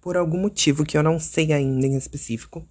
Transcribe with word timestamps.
por 0.00 0.16
algum 0.16 0.38
motivo 0.38 0.84
que 0.84 0.96
eu 0.96 1.02
não 1.02 1.18
sei 1.18 1.52
ainda 1.52 1.86
em 1.86 1.96
específico, 1.96 2.66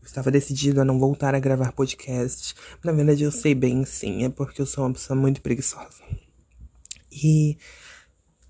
eu 0.00 0.06
estava 0.06 0.30
decidido 0.30 0.80
a 0.80 0.84
não 0.84 0.98
voltar 0.98 1.34
a 1.34 1.40
gravar 1.40 1.72
podcast. 1.72 2.54
Na 2.82 2.92
verdade, 2.92 3.22
eu 3.22 3.30
sei 3.30 3.54
bem 3.54 3.84
sim, 3.84 4.24
é 4.24 4.28
porque 4.28 4.60
eu 4.60 4.66
sou 4.66 4.84
uma 4.84 4.92
pessoa 4.92 5.18
muito 5.18 5.40
preguiçosa. 5.40 6.02
E 7.10 7.56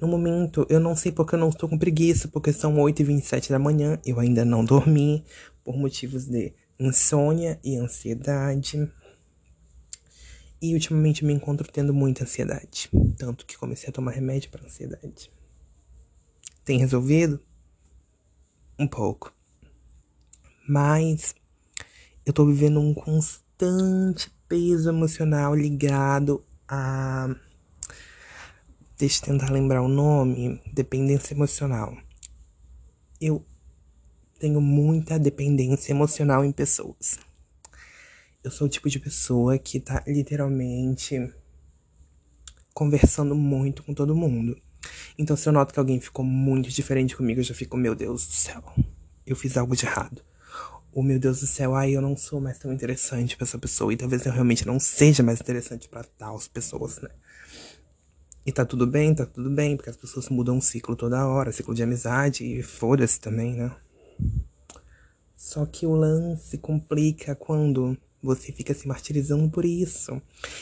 no 0.00 0.08
momento, 0.08 0.66
eu 0.68 0.80
não 0.80 0.96
sei 0.96 1.12
porque 1.12 1.34
eu 1.34 1.38
não 1.38 1.50
estou 1.50 1.68
com 1.68 1.78
preguiça, 1.78 2.26
porque 2.26 2.52
são 2.52 2.76
8h27 2.76 3.50
da 3.50 3.58
manhã, 3.58 4.00
eu 4.04 4.18
ainda 4.18 4.44
não 4.44 4.64
dormi, 4.64 5.24
por 5.62 5.76
motivos 5.76 6.24
de 6.26 6.52
insônia 6.78 7.60
e 7.62 7.76
ansiedade. 7.76 8.90
E 10.60 10.74
ultimamente 10.74 11.24
me 11.24 11.32
encontro 11.32 11.70
tendo 11.70 11.92
muita 11.92 12.24
ansiedade. 12.24 12.88
Tanto 13.18 13.44
que 13.44 13.58
comecei 13.58 13.90
a 13.90 13.92
tomar 13.92 14.12
remédio 14.12 14.50
para 14.50 14.64
ansiedade. 14.64 15.30
Tem 16.64 16.78
resolvido? 16.78 17.40
Um 18.78 18.86
pouco. 18.86 19.32
Mas 20.68 21.34
eu 22.24 22.32
tô 22.32 22.46
vivendo 22.46 22.80
um 22.80 22.94
constante 22.94 24.30
peso 24.48 24.88
emocional 24.88 25.54
ligado 25.54 26.44
a. 26.68 27.34
Deixa 28.96 29.20
eu 29.20 29.26
tentar 29.26 29.50
lembrar 29.50 29.82
o 29.82 29.88
nome. 29.88 30.60
Dependência 30.72 31.34
emocional. 31.34 31.96
Eu 33.20 33.44
tenho 34.38 34.60
muita 34.60 35.18
dependência 35.18 35.92
emocional 35.92 36.44
em 36.44 36.52
pessoas. 36.52 37.18
Eu 38.42 38.50
sou 38.50 38.66
o 38.66 38.70
tipo 38.70 38.88
de 38.88 38.98
pessoa 38.98 39.58
que 39.58 39.78
tá 39.78 40.02
literalmente 40.06 41.32
conversando 42.74 43.34
muito 43.34 43.82
com 43.82 43.94
todo 43.94 44.14
mundo. 44.14 44.60
Então, 45.18 45.36
se 45.36 45.48
eu 45.48 45.52
noto 45.52 45.72
que 45.72 45.78
alguém 45.78 46.00
ficou 46.00 46.24
muito 46.24 46.68
diferente 46.68 47.16
comigo, 47.16 47.40
eu 47.40 47.44
já 47.44 47.54
fico, 47.54 47.76
meu 47.76 47.94
Deus 47.94 48.26
do 48.26 48.32
céu, 48.32 48.62
eu 49.26 49.36
fiz 49.36 49.56
algo 49.56 49.76
de 49.76 49.86
errado. 49.86 50.22
Ou, 50.92 51.02
meu 51.02 51.18
Deus 51.18 51.40
do 51.40 51.46
céu, 51.46 51.74
ai, 51.74 51.96
eu 51.96 52.02
não 52.02 52.16
sou 52.16 52.40
mais 52.40 52.58
tão 52.58 52.72
interessante 52.72 53.36
pra 53.36 53.44
essa 53.44 53.58
pessoa. 53.58 53.92
E 53.92 53.96
talvez 53.96 54.26
eu 54.26 54.32
realmente 54.32 54.66
não 54.66 54.78
seja 54.78 55.22
mais 55.22 55.40
interessante 55.40 55.88
para 55.88 56.04
tais 56.04 56.48
pessoas, 56.48 57.00
né? 57.00 57.08
E 58.44 58.52
tá 58.52 58.64
tudo 58.64 58.86
bem, 58.86 59.14
tá 59.14 59.24
tudo 59.24 59.48
bem, 59.48 59.76
porque 59.76 59.88
as 59.88 59.96
pessoas 59.96 60.28
mudam 60.28 60.56
um 60.56 60.60
ciclo 60.60 60.96
toda 60.96 61.26
hora, 61.26 61.52
ciclo 61.52 61.74
de 61.74 61.82
amizade, 61.82 62.44
e 62.44 62.62
foda-se 62.62 63.20
também, 63.20 63.54
né? 63.54 63.74
Só 65.36 65.64
que 65.64 65.86
o 65.86 65.94
lance 65.94 66.58
complica 66.58 67.34
quando 67.34 67.96
você 68.22 68.52
fica 68.52 68.72
se 68.72 68.86
martirizando 68.86 69.50
por 69.50 69.64
isso. 69.64 70.20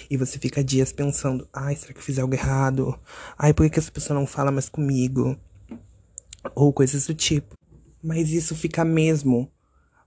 E 0.09 0.17
você 0.17 0.39
fica 0.39 0.65
dias 0.65 0.93
pensando: 0.93 1.49
ai, 1.53 1.77
será 1.77 1.93
que 1.93 1.99
eu 1.99 2.05
fiz 2.05 2.19
algo 2.19 2.35
errado? 2.35 2.99
Ai, 3.39 3.53
por 3.53 3.65
que, 3.65 3.71
que 3.71 3.79
essa 3.79 3.93
pessoa 3.93 4.19
não 4.19 4.27
fala 4.27 4.51
mais 4.51 4.69
comigo? 4.69 5.39
Ou 6.55 6.73
coisas 6.73 7.07
do 7.07 7.15
tipo. 7.15 7.55
Mas 8.03 8.31
isso 8.31 8.57
fica 8.57 8.85
mesmo 8.85 9.51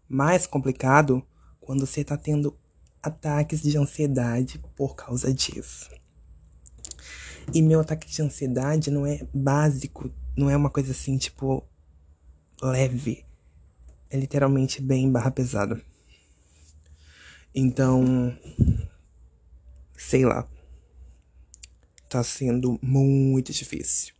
mais 0.09 0.47
complicado 0.47 1.23
quando 1.61 1.85
você 1.85 2.03
tá 2.03 2.17
tendo 2.17 2.57
ataques 3.01 3.61
de 3.61 3.77
ansiedade 3.77 4.59
por 4.75 4.95
causa 4.95 5.33
disso. 5.33 5.89
E 7.53 7.61
meu 7.61 7.81
ataque 7.81 8.09
de 8.09 8.21
ansiedade 8.21 8.89
não 8.89 9.05
é 9.05 9.27
básico, 9.33 10.11
não 10.35 10.49
é 10.49 10.55
uma 10.55 10.69
coisa 10.69 10.91
assim, 10.91 11.17
tipo, 11.17 11.63
leve. 12.61 13.25
É 14.09 14.17
literalmente 14.17 14.81
bem 14.81 15.11
barra 15.11 15.31
pesado. 15.31 15.81
Então, 17.55 18.35
sei 19.95 20.25
lá. 20.25 20.47
Tá 22.09 22.23
sendo 22.23 22.79
muito 22.81 23.51
difícil. 23.51 24.13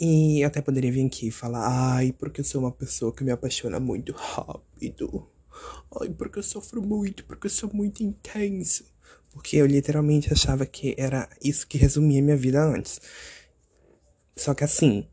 E 0.00 0.42
até 0.42 0.60
poderia 0.60 0.90
vir 0.90 1.06
aqui 1.06 1.28
e 1.28 1.30
falar, 1.30 1.94
ai, 1.94 2.12
porque 2.12 2.40
eu 2.40 2.44
sou 2.44 2.60
uma 2.60 2.72
pessoa 2.72 3.12
que 3.12 3.22
me 3.22 3.30
apaixona 3.30 3.78
muito 3.78 4.12
rápido. 4.12 5.28
Ai, 6.00 6.08
porque 6.10 6.40
eu 6.40 6.42
sofro 6.42 6.82
muito, 6.82 7.24
porque 7.24 7.46
eu 7.46 7.50
sou 7.50 7.70
muito 7.72 8.02
intenso. 8.02 8.84
Porque 9.30 9.56
eu 9.56 9.66
literalmente 9.66 10.32
achava 10.32 10.66
que 10.66 10.94
era 10.98 11.28
isso 11.42 11.66
que 11.66 11.78
resumia 11.78 12.22
minha 12.22 12.36
vida 12.36 12.62
antes. 12.64 13.00
Só 14.36 14.54
que 14.54 14.64
assim, 14.64 15.06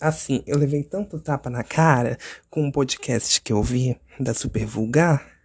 Assim, 0.00 0.42
eu 0.46 0.56
levei 0.56 0.82
tanto 0.82 1.20
tapa 1.20 1.50
na 1.50 1.62
cara 1.62 2.16
com 2.48 2.62
um 2.62 2.72
podcast 2.72 3.40
que 3.42 3.52
eu 3.52 3.62
vi 3.62 4.00
da 4.18 4.32
Super 4.32 4.64
Vulgar 4.64 5.40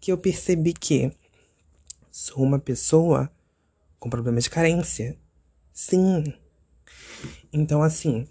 que 0.00 0.10
eu 0.10 0.18
percebi 0.18 0.72
que 0.72 1.12
sou 2.10 2.42
uma 2.42 2.58
pessoa 2.58 3.30
com 3.98 4.08
problemas 4.08 4.44
de 4.44 4.50
carência. 4.50 5.16
Sim. 5.72 6.24
Então, 7.52 7.82
assim, 7.82 8.26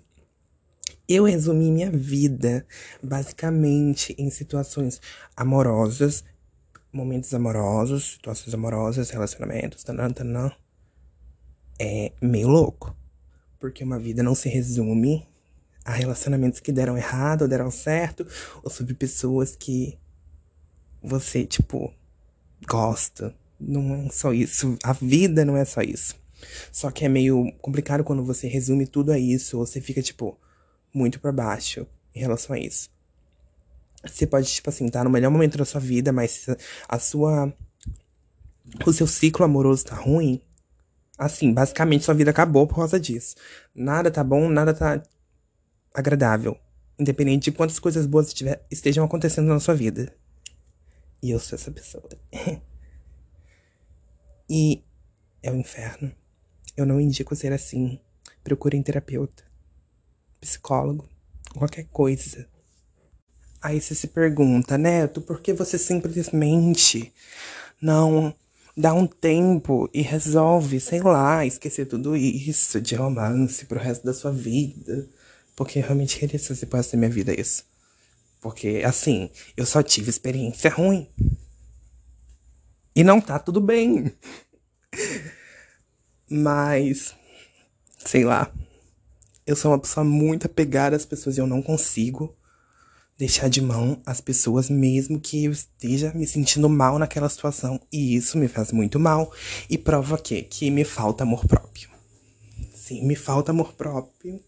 eu 1.08 1.24
resumi 1.24 1.72
minha 1.72 1.92
vida 1.92 2.66
basicamente 3.02 4.16
em 4.18 4.30
situações 4.32 5.00
amorosas, 5.38 6.24
momentos 6.92 7.34
amorosos, 7.34 8.14
situações 8.14 8.54
amorosas, 8.54 9.12
relacionamentos, 9.12 9.84
tanã, 9.84 10.10
tanã. 10.10 10.52
É 11.80 12.12
meio 12.22 12.48
louco. 12.48 12.96
Porque 13.60 13.84
uma 13.84 14.00
vida 14.00 14.24
não 14.24 14.34
se 14.34 14.50
resume 14.50 15.28
a 15.86 15.94
relacionamentos 15.94 16.60
que 16.60 16.72
deram 16.72 16.98
errado 16.98 17.44
ou 17.44 17.48
deram 17.48 17.72
certo, 17.72 18.26
ou 18.64 18.70
sobre 18.70 18.94
pessoas 18.94 19.56
que 19.56 19.98
você, 21.02 21.46
tipo, 21.46 21.94
gosta. 22.68 23.34
Não 23.60 24.06
é 24.06 24.10
só 24.10 24.34
isso. 24.34 24.78
A 24.84 24.94
vida 24.94 25.44
não 25.44 25.58
é 25.58 25.66
só 25.66 25.82
isso. 25.82 26.16
Só 26.72 26.90
que 26.92 27.06
é 27.06 27.10
meio 27.10 27.52
complicado 27.62 28.04
quando 28.04 28.24
você 28.24 28.48
resume 28.48 28.88
tudo 28.88 29.12
a 29.12 29.20
isso, 29.20 29.58
ou 29.58 29.66
você 29.66 29.82
fica, 29.82 30.02
tipo, 30.02 30.38
muito 30.94 31.20
para 31.20 31.32
baixo 31.32 31.86
em 32.16 32.20
relação 32.20 32.56
a 32.56 32.60
isso. 32.60 32.90
Você 34.06 34.26
pode, 34.26 34.48
tipo 34.48 34.70
assim, 34.70 34.86
estar 34.86 35.00
tá 35.00 35.04
no 35.04 35.10
melhor 35.10 35.30
momento 35.30 35.58
da 35.58 35.66
sua 35.66 35.82
vida, 35.82 36.12
mas 36.12 36.48
a 36.88 37.00
sua. 37.00 37.54
O 38.86 38.94
seu 38.94 39.08
ciclo 39.08 39.44
amoroso 39.44 39.86
tá 39.86 39.96
ruim. 39.96 40.42
Assim, 41.18 41.52
basicamente 41.54 42.06
sua 42.06 42.14
vida 42.14 42.32
acabou 42.32 42.66
por 42.66 42.76
causa 42.76 43.00
disso. 43.00 43.36
Nada 43.76 44.10
tá 44.10 44.24
bom, 44.24 44.48
nada 44.48 44.74
tá 44.74 45.04
agradável, 45.94 46.58
independente 46.98 47.46
de 47.46 47.52
quantas 47.52 47.80
coisas 47.80 48.06
boas 48.06 48.28
estiver, 48.28 48.66
estejam 48.70 49.06
acontecendo 49.06 49.48
na 49.48 49.60
sua 49.60 49.74
vida. 49.74 50.14
E 51.22 51.32
eu 51.32 51.40
sou 51.40 51.58
essa 51.58 51.72
pessoa. 51.72 52.08
e 54.50 54.84
é 55.44 55.52
o 55.52 55.56
inferno. 55.56 56.12
Eu 56.76 56.86
não 56.86 57.00
indico 57.00 57.36
ser 57.36 57.52
assim. 57.52 58.00
Procurem 58.44 58.82
terapeuta, 58.82 59.44
psicólogo, 60.40 61.10
qualquer 61.56 61.86
coisa. 61.86 62.48
Aí 63.62 63.82
você 63.82 63.94
se 63.94 64.08
pergunta, 64.08 64.78
Neto, 64.78 65.22
por 65.22 65.42
que 65.42 65.52
você 65.52 65.78
simplesmente 65.78 67.14
não 67.82 68.34
dá 68.76 68.94
um 68.94 69.06
tempo 69.06 69.90
e 69.94 70.02
resolve, 70.02 70.80
sei 70.80 71.02
lá, 71.02 71.46
esquecer 71.46 71.86
tudo 71.86 72.16
isso 72.16 72.80
de 72.80 72.96
romance 72.96 73.66
pro 73.66 73.80
resto 73.80 74.06
da 74.06 74.14
sua 74.14 74.32
vida? 74.32 75.10
Porque 75.60 75.80
eu 75.80 75.84
realmente 75.84 76.18
queria 76.18 76.40
se 76.40 76.56
você 76.56 76.66
pudesse 76.66 76.96
minha 76.96 77.10
vida 77.10 77.38
isso. 77.38 77.66
Porque, 78.40 78.82
assim, 78.86 79.30
eu 79.58 79.66
só 79.66 79.84
tive 79.84 80.10
experiência 80.10 80.72
ruim. 80.72 81.06
E 82.96 83.04
não 83.04 83.20
tá 83.20 83.38
tudo 83.38 83.60
bem. 83.60 84.10
Mas, 86.32 87.14
sei 88.06 88.24
lá. 88.24 88.50
Eu 89.46 89.54
sou 89.54 89.72
uma 89.72 89.80
pessoa 89.80 90.06
muito 90.06 90.46
apegada 90.46 90.96
às 90.96 91.04
pessoas 91.04 91.36
e 91.36 91.42
eu 91.42 91.48
não 91.48 91.62
consigo 91.62 92.34
deixar 93.18 93.50
de 93.50 93.60
mão 93.60 94.02
as 94.06 94.22
pessoas, 94.22 94.70
mesmo 94.70 95.20
que 95.20 95.44
eu 95.44 95.52
esteja 95.52 96.14
me 96.14 96.26
sentindo 96.26 96.70
mal 96.70 96.98
naquela 96.98 97.28
situação. 97.28 97.82
E 97.92 98.16
isso 98.16 98.38
me 98.38 98.48
faz 98.48 98.72
muito 98.72 98.98
mal 98.98 99.30
e 99.70 99.78
prova 99.78 100.18
que, 100.18 100.42
que 100.42 100.72
me 100.72 100.86
falta 100.86 101.26
amor 101.26 101.46
próprio. 101.46 101.99
Sim, 102.90 103.06
me 103.06 103.16
falta 103.16 103.52
amor 103.52 103.74
próprio. 103.74 104.44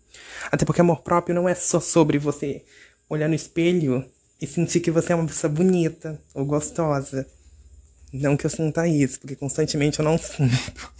Até 0.52 0.66
porque 0.66 0.81
amor 0.81 1.03
próprio 1.03 1.35
não 1.35 1.47
é 1.47 1.53
só 1.53 1.79
sobre 1.79 2.17
você 2.17 2.66
olhar 3.08 3.29
no 3.29 3.35
espelho 3.35 4.03
e 4.41 4.47
sentir 4.47 4.79
que 4.79 4.90
você 4.90 5.14
é 5.14 5.16
uma 5.16 5.28
pessoa 5.28 5.53
bonita 5.53 6.20
ou 6.34 6.43
gostosa. 6.43 7.28
Não 8.11 8.35
que 8.35 8.43
eu 8.43 8.49
sinta 8.49 8.88
isso, 8.88 9.20
porque 9.20 9.35
constantemente 9.35 9.99
eu 9.99 10.05
não 10.05 10.17
sinto. 10.17 10.91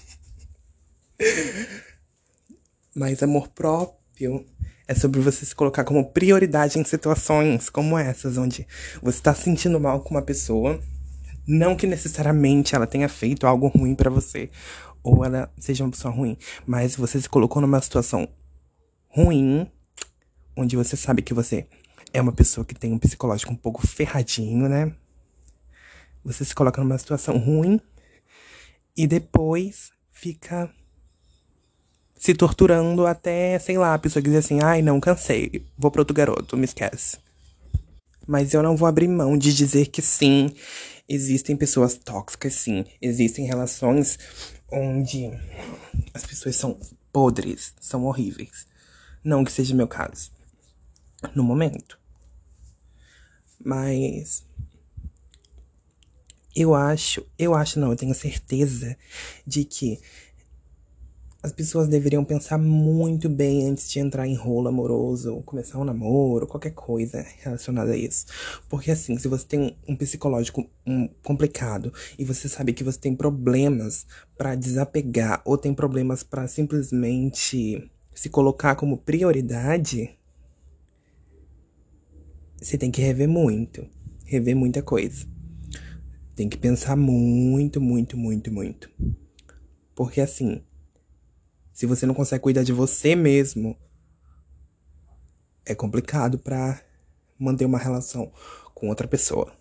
Mas 2.94 3.24
amor 3.24 3.48
próprio 3.48 4.46
é 4.88 4.94
sobre 4.94 5.20
você 5.20 5.44
se 5.44 5.56
colocar 5.56 5.84
como 5.84 6.12
prioridade 6.12 6.78
em 6.78 6.84
situações 6.84 7.72
como 7.72 7.98
essas, 7.98 8.38
onde 8.38 8.68
você 9.02 9.18
está 9.18 9.34
se 9.34 9.46
sentindo 9.46 9.80
mal 9.80 10.02
com 10.02 10.12
uma 10.12 10.22
pessoa. 10.22 10.80
Não 11.48 11.76
que 11.76 11.88
necessariamente 11.88 12.76
ela 12.76 12.86
tenha 12.86 13.10
feito 13.10 13.48
algo 13.48 13.68
ruim 13.68 13.96
para 13.96 14.12
você, 14.12 14.52
ou 15.04 15.26
ela 15.26 15.52
seja 15.60 15.84
uma 15.84 15.92
pessoa 15.92 16.14
ruim, 16.14 16.38
mas 16.66 16.96
você 16.96 17.20
se 17.20 17.30
colocou 17.30 17.62
numa 17.62 17.82
situação 17.82 18.28
ruim, 19.08 19.70
onde 20.56 20.76
você 20.76 20.96
sabe 20.96 21.22
que 21.22 21.34
você 21.34 21.68
é 22.14 22.22
uma 22.22 22.32
pessoa 22.32 22.66
que 22.66 22.76
tem 22.76 22.92
um 22.92 23.00
psicológico 23.00 23.52
um 23.52 23.56
pouco 23.56 23.86
ferradinho, 23.86 24.68
né? 24.68 24.94
Você 26.24 26.46
se 26.46 26.54
coloca 26.54 26.82
numa 26.82 26.98
situação 26.98 27.38
ruim 27.38 27.80
e 28.96 29.08
depois 29.08 29.92
fica 30.12 30.72
se 32.16 32.36
torturando 32.36 33.08
até, 33.08 33.58
sei 33.58 33.78
lá, 33.78 33.96
a 33.96 34.00
pessoa 34.00 34.22
dizer 34.22 34.38
assim, 34.38 34.60
ai, 34.62 34.84
não, 34.84 35.00
cansei, 35.00 35.66
vou 35.76 35.90
pro 35.90 36.02
outro 36.02 36.14
garoto, 36.14 36.56
me 36.56 36.66
esquece. 36.66 37.18
Mas 38.28 38.54
eu 38.54 38.62
não 38.62 38.78
vou 38.78 38.88
abrir 38.88 39.08
mão 39.08 39.36
de 39.36 39.52
dizer 39.52 39.88
que 39.88 40.04
sim, 40.04 40.54
existem 41.10 41.58
pessoas 41.58 41.96
tóxicas, 41.96 42.54
sim. 42.54 42.86
Existem 43.02 43.46
relações 43.46 44.20
onde 44.72 45.30
as 46.14 46.26
pessoas 46.26 46.56
são 46.56 46.80
podres, 47.12 47.74
são 47.80 48.06
horríveis. 48.06 48.68
Não 49.24 49.44
que 49.44 49.52
seja 49.52 49.76
meu 49.76 49.88
caso. 49.88 50.32
No 51.36 51.44
momento. 51.44 52.00
Mas. 53.64 54.46
Eu 56.54 56.76
acho, 56.76 57.26
eu 57.40 57.56
acho 57.56 57.80
não, 57.80 57.92
eu 57.92 57.96
tenho 57.96 58.14
certeza 58.14 58.98
de 59.48 59.64
que 59.64 60.02
as 61.44 61.52
pessoas 61.52 61.88
deveriam 61.88 62.24
pensar 62.24 62.60
muito 62.60 63.28
bem 63.28 63.68
antes 63.68 63.90
de 63.90 64.00
entrar 64.00 64.28
em 64.28 64.36
rolo 64.36 64.68
amoroso, 64.68 65.42
começar 65.44 65.80
um 65.80 65.84
namoro, 65.84 66.46
qualquer 66.46 66.72
coisa 66.72 67.26
relacionada 67.40 67.94
a 67.94 67.98
isso. 67.98 68.28
Porque 68.70 68.92
assim, 68.92 69.18
se 69.18 69.28
você 69.28 69.46
tem 69.46 69.76
um, 69.88 69.96
psicológico 69.96 70.70
um, 70.86 71.08
complicado 71.24 71.92
e 72.18 72.24
você 72.24 72.48
sabe 72.48 72.74
que 72.74 72.84
você 72.84 73.00
tem 73.00 73.16
problemas 73.16 74.06
para 74.38 74.54
desapegar 74.54 75.42
ou 75.44 75.58
tem 75.58 75.74
problemas 75.74 76.22
para 76.22 76.48
simplesmente 76.48 77.92
se 78.14 78.30
colocar 78.30 78.76
como 78.76 78.98
prioridade, 78.98 80.16
você 82.62 82.78
tem 82.78 82.92
que 82.92 83.02
rever 83.02 83.28
muito, 83.28 83.88
rever 84.26 84.56
muita 84.56 84.84
coisa. 84.84 85.26
Tem 86.36 86.48
que 86.48 86.58
pensar 86.58 86.96
muito, 86.96 87.82
muito, 87.82 88.16
muito, 88.16 88.52
muito. 88.52 88.92
Porque 89.96 90.22
assim, 90.22 90.62
se 91.82 91.88
você 91.88 92.06
não 92.06 92.14
consegue 92.14 92.44
cuidar 92.44 92.62
de 92.62 92.72
você 92.72 93.16
mesmo, 93.16 93.76
é 95.66 95.74
complicado 95.74 96.38
para 96.38 96.80
manter 97.40 97.66
uma 97.66 97.80
relação 97.80 98.32
com 98.76 98.88
outra 98.88 99.08
pessoa. 99.08 99.52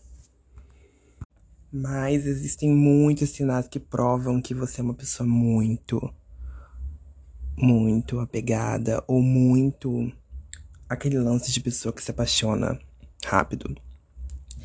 Mas 1.73 2.27
existem 2.27 2.69
muitos 2.69 3.31
sinais 3.31 3.67
que 3.69 3.81
provam 3.81 4.43
que 4.43 4.53
você 4.53 4.83
é 4.83 4.85
uma 4.85 4.93
pessoa 4.93 5.27
muito, 5.27 6.15
muito 7.57 8.21
apegada 8.21 9.03
ou 9.09 9.23
muito 9.23 10.13
aquele 10.91 11.19
lance 11.19 11.51
de 11.51 11.61
pessoa 11.63 11.91
que 11.91 12.03
se 12.03 12.11
apaixona 12.11 12.79
rápido. 13.25 13.75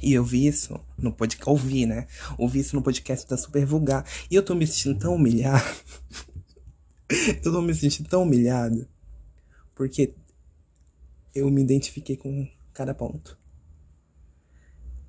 E 0.04 0.12
eu 0.12 0.26
vi 0.26 0.46
isso 0.46 0.78
no 0.98 1.14
podcast, 1.14 1.50
ouvi, 1.50 1.86
né? 1.86 2.06
Ouvi 2.38 2.60
isso 2.60 2.76
no 2.76 2.82
podcast 2.82 3.26
da 3.30 3.38
Super 3.38 3.66
Vulgar. 3.66 4.04
E 4.30 4.36
eu 4.36 4.44
tô 4.44 4.54
me 4.54 4.68
sentindo 4.68 5.00
tão 5.00 5.16
humilhado. 5.16 5.64
eu 7.44 7.52
tô 7.52 7.62
me 7.62 7.74
sentindo 7.74 8.10
tão 8.10 8.24
humilhado. 8.24 8.88
Porque 9.74 10.14
eu 11.34 11.50
me 11.50 11.62
identifiquei 11.62 12.16
com 12.16 12.48
cada 12.74 12.94
ponto. 12.94 13.38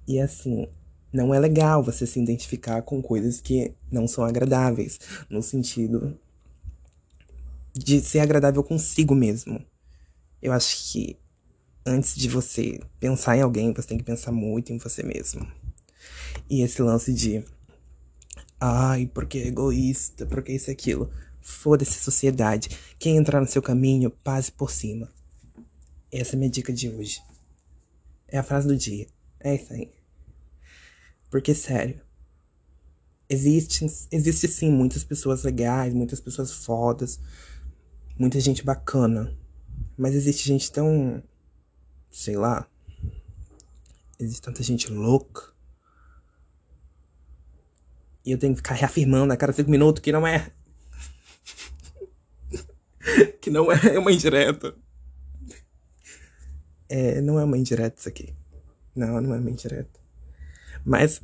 E 0.07 0.21
assim, 0.21 0.69
não 1.13 1.35
é 1.35 1.39
legal 1.39 1.83
você 1.83 2.07
se 2.07 2.21
identificar 2.21 2.83
com 2.83 3.01
coisas 3.03 3.41
que 3.41 3.75
não 3.91 4.07
são 4.07 4.25
agradáveis. 4.25 4.99
No 5.31 5.43
sentido 5.43 6.19
de 7.73 8.01
ser 8.01 8.21
agradável 8.21 8.63
consigo 8.63 9.15
mesmo. 9.15 9.65
Eu 10.41 10.53
acho 10.53 10.93
que 10.93 11.19
antes 11.85 12.17
de 12.17 12.29
você 12.29 12.81
pensar 12.99 13.37
em 13.37 13.43
alguém, 13.43 13.73
você 13.73 13.89
tem 13.89 13.99
que 13.99 14.05
pensar 14.05 14.33
muito 14.33 14.73
em 14.73 14.79
você 14.79 15.03
mesmo. 15.03 15.47
E 16.49 16.63
esse 16.63 16.81
lance 16.83 17.13
de. 17.13 17.45
Ai, 18.59 19.11
porque 19.13 19.39
é 19.39 19.47
egoísta, 19.49 20.27
porque 20.27 20.53
isso 20.53 20.71
e 20.71 20.73
aquilo. 20.73 21.11
Foda-se 21.49 22.01
sociedade. 22.01 22.69
Quem 22.99 23.17
entrar 23.17 23.41
no 23.41 23.47
seu 23.47 23.63
caminho, 23.63 24.11
passe 24.11 24.51
por 24.51 24.69
cima. 24.69 25.09
Essa 26.11 26.33
é 26.33 26.35
a 26.35 26.39
minha 26.41 26.51
dica 26.51 26.73
de 26.73 26.91
hoje. 26.91 27.23
É 28.27 28.37
a 28.37 28.43
frase 28.43 28.67
do 28.67 28.77
dia. 28.77 29.07
É 29.39 29.55
isso 29.55 29.73
aí. 29.73 29.93
Porque, 31.31 31.55
sério. 31.55 32.01
Existe, 33.29 33.87
existe 34.11 34.49
sim 34.49 34.73
muitas 34.73 35.05
pessoas 35.05 35.45
legais, 35.45 35.95
muitas 35.95 36.19
pessoas 36.19 36.51
fodas, 36.51 37.21
muita 38.19 38.41
gente 38.41 38.65
bacana. 38.65 39.33
Mas 39.97 40.17
existe 40.17 40.49
gente 40.49 40.71
tão. 40.73 41.23
sei 42.11 42.37
lá. 42.37 42.69
Existe 44.19 44.43
tanta 44.43 44.65
gente 44.65 44.91
louca. 44.91 45.55
E 48.25 48.33
eu 48.33 48.39
tenho 48.39 48.53
que 48.53 48.59
ficar 48.59 48.75
reafirmando 48.75 49.33
a 49.33 49.37
cada 49.37 49.53
cinco 49.53 49.71
minutos 49.71 50.03
que 50.03 50.11
não 50.11 50.27
é 50.27 50.51
que 53.47 53.51
não 53.51 53.71
é 53.71 53.97
uma 53.97 54.11
indireta. 54.11 54.75
É, 56.89 57.21
não 57.21 57.39
é 57.39 57.45
uma 57.45 57.57
indireta 57.57 57.97
isso 57.97 58.09
aqui. 58.09 58.35
Não, 58.95 59.21
não 59.21 59.35
é 59.35 59.39
uma 59.39 59.51
indireta. 59.51 60.01
Mas, 60.85 61.23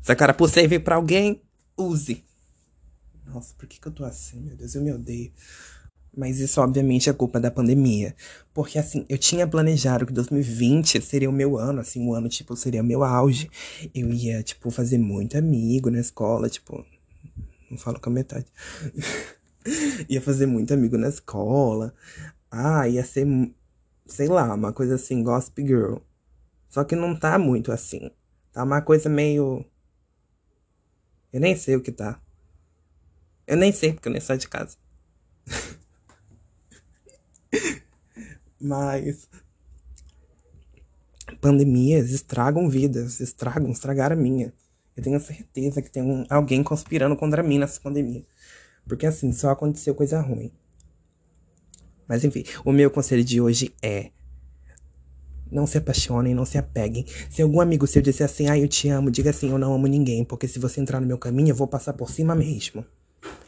se 0.00 0.12
a 0.12 0.16
aí 0.60 0.66
veio 0.68 0.82
pra 0.82 0.94
alguém, 0.94 1.42
use. 1.76 2.24
Nossa, 3.26 3.54
por 3.54 3.66
que, 3.66 3.80
que 3.80 3.88
eu 3.88 3.92
tô 3.92 4.04
assim, 4.04 4.40
meu 4.40 4.56
Deus? 4.56 4.74
Eu 4.76 4.82
me 4.82 4.92
odeio. 4.92 5.32
Mas 6.16 6.38
isso, 6.38 6.60
obviamente, 6.60 7.10
é 7.10 7.12
culpa 7.12 7.40
da 7.40 7.50
pandemia. 7.50 8.14
Porque, 8.54 8.78
assim, 8.78 9.04
eu 9.08 9.18
tinha 9.18 9.44
planejado 9.44 10.06
que 10.06 10.12
2020 10.12 11.00
seria 11.00 11.28
o 11.28 11.32
meu 11.32 11.58
ano, 11.58 11.80
assim, 11.80 12.06
o 12.06 12.14
ano, 12.14 12.28
tipo, 12.28 12.54
seria 12.54 12.82
o 12.82 12.86
meu 12.86 13.02
auge. 13.02 13.50
Eu 13.92 14.12
ia, 14.12 14.44
tipo, 14.44 14.70
fazer 14.70 14.98
muito 14.98 15.36
amigo 15.36 15.90
na 15.90 15.98
escola, 15.98 16.48
tipo. 16.48 16.84
Não 17.68 17.78
falo 17.78 17.98
com 17.98 18.10
a 18.10 18.12
metade. 18.12 18.46
ia 20.08 20.20
fazer 20.20 20.46
muito 20.46 20.72
amigo 20.74 20.96
na 20.96 21.08
escola. 21.08 21.94
Ah, 22.50 22.88
ia 22.88 23.04
ser, 23.04 23.26
sei 24.06 24.28
lá, 24.28 24.54
uma 24.54 24.72
coisa 24.72 24.94
assim, 24.96 25.22
gossip 25.22 25.66
girl. 25.66 25.96
Só 26.68 26.84
que 26.84 26.96
não 26.96 27.18
tá 27.18 27.38
muito 27.38 27.72
assim. 27.72 28.10
Tá 28.52 28.62
uma 28.64 28.80
coisa 28.82 29.08
meio. 29.08 29.64
Eu 31.32 31.40
nem 31.40 31.56
sei 31.56 31.76
o 31.76 31.82
que 31.82 31.92
tá. 31.92 32.20
Eu 33.46 33.56
nem 33.56 33.72
sei 33.72 33.92
porque 33.92 34.08
eu 34.08 34.12
nem 34.12 34.20
saio 34.20 34.38
de 34.38 34.48
casa. 34.48 34.76
Mas. 38.60 39.28
Pandemias 41.40 42.10
estragam 42.10 42.68
vidas, 42.68 43.20
estragam, 43.20 43.70
estragaram 43.70 44.16
a 44.16 44.18
minha. 44.18 44.52
Eu 44.96 45.02
tenho 45.02 45.18
certeza 45.18 45.80
que 45.80 45.90
tem 45.90 46.02
um, 46.02 46.24
alguém 46.28 46.62
conspirando 46.62 47.16
contra 47.16 47.42
mim 47.42 47.58
nessa 47.58 47.80
pandemia. 47.80 48.24
Porque 48.86 49.06
assim, 49.06 49.32
só 49.32 49.50
aconteceu 49.50 49.94
coisa 49.94 50.20
ruim. 50.20 50.52
Mas 52.06 52.24
enfim, 52.24 52.44
o 52.64 52.72
meu 52.72 52.90
conselho 52.90 53.24
de 53.24 53.40
hoje 53.40 53.74
é. 53.82 54.10
Não 55.50 55.66
se 55.66 55.76
apaixonem, 55.76 56.34
não 56.34 56.46
se 56.46 56.56
apeguem. 56.56 57.04
Se 57.30 57.42
algum 57.42 57.60
amigo 57.60 57.86
seu 57.86 58.00
disser 58.00 58.24
assim, 58.24 58.48
ah, 58.48 58.58
eu 58.58 58.66
te 58.66 58.88
amo, 58.88 59.10
diga 59.10 59.30
assim, 59.30 59.50
eu 59.50 59.58
não 59.58 59.74
amo 59.74 59.86
ninguém, 59.86 60.24
porque 60.24 60.48
se 60.48 60.58
você 60.58 60.80
entrar 60.80 60.98
no 61.00 61.06
meu 61.06 61.18
caminho, 61.18 61.50
eu 61.50 61.54
vou 61.54 61.66
passar 61.66 61.92
por 61.92 62.10
cima 62.10 62.34
mesmo. 62.34 62.84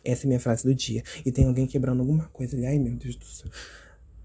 Essa 0.04 0.24
é 0.24 0.26
a 0.26 0.28
minha 0.28 0.40
frase 0.40 0.64
do 0.64 0.74
dia. 0.74 1.02
E 1.24 1.32
tem 1.32 1.46
alguém 1.46 1.66
quebrando 1.66 2.00
alguma 2.00 2.24
coisa 2.32 2.56
ali, 2.56 2.66
ai 2.66 2.78
meu 2.78 2.94
Deus 2.94 3.16
do 3.16 3.24
céu. 3.24 3.50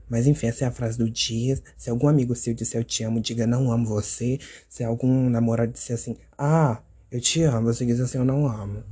Mas 0.10 0.28
enfim, 0.28 0.48
essa 0.48 0.66
é 0.66 0.68
a 0.68 0.72
frase 0.72 0.98
do 0.98 1.10
dia. 1.10 1.58
Se 1.78 1.89
algum 1.89 2.08
amigo 2.08 2.36
seu 2.36 2.54
disser 2.54 2.82
eu 2.82 2.84
te 2.84 3.04
amo, 3.04 3.22
diga 3.22 3.46
não 3.46 3.72
amo 3.72 3.86
você. 3.86 4.39
Se 4.68 4.84
algum 4.84 5.30
namorado 5.30 5.72
disser 5.72 5.96
assim, 5.96 6.18
ah, 6.38 6.82
eu 7.12 7.22
te 7.22 7.44
amo, 7.44 7.74
você 7.74 7.86
diz 7.86 8.00
assim, 8.00 8.18
eu 8.18 8.25
não 8.25 8.48
amo. 8.48 8.84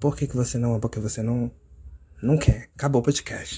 Por 0.00 0.16
que, 0.16 0.26
que 0.26 0.36
você 0.36 0.58
não 0.58 0.70
ama? 0.70 0.80
Porque 0.80 1.00
você 1.00 1.22
não, 1.22 1.50
não 2.22 2.36
quer. 2.36 2.70
Acabou 2.74 3.00
o 3.00 3.04
podcast. 3.04 3.56